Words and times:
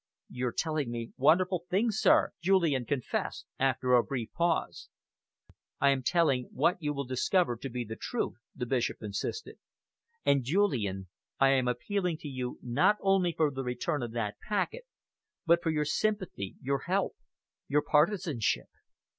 "You 0.31 0.47
are 0.47 0.51
telling 0.51 0.89
me 0.89 1.11
wonderful 1.15 1.65
things, 1.69 1.99
sir," 1.99 2.33
Julian 2.41 2.85
confessed, 2.85 3.45
after 3.59 3.93
a 3.93 4.01
brief 4.03 4.31
pause. 4.33 4.89
"I 5.79 5.91
am 5.91 6.01
telling 6.01 6.49
what 6.51 6.81
you 6.81 6.91
will 6.91 7.03
discover 7.03 7.51
yourself 7.51 7.61
to 7.61 7.69
be 7.69 7.85
the 7.85 7.95
truth," 7.97 8.33
the 8.55 8.65
Bishop 8.65 9.03
insisted. 9.03 9.59
"And, 10.25 10.43
Julian, 10.43 11.07
I 11.39 11.49
am 11.49 11.67
appealing 11.67 12.17
to 12.21 12.27
you 12.27 12.57
not 12.63 12.95
only 13.01 13.31
for 13.31 13.51
the 13.51 13.63
return 13.63 14.01
of 14.01 14.11
that 14.13 14.39
packet, 14.39 14.87
but 15.45 15.61
for 15.61 15.69
your 15.69 15.85
sympathy, 15.85 16.55
your 16.63 16.79
help, 16.87 17.15
your 17.67 17.83
partisanship. 17.83 18.69